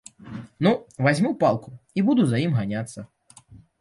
[0.67, 0.71] Ну,
[1.07, 2.99] вазьму палку і буду за ім ганяцца.